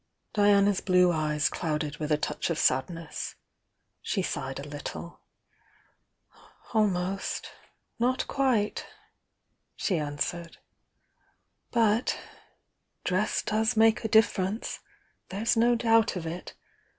[0.35, 3.35] 7 08 THE VOUXG DIANA Diana's blue eyes clouded with a touch of sadness.
[4.01, 5.19] She sighed a little.
[6.73, 7.51] "Almost!—
[7.99, 8.87] not quite!"
[9.75, 10.57] she answered.
[11.71, 12.15] "But^
[13.03, 14.79] 'dress does make a difference!'—
[15.29, 16.55] there's no doubt of it!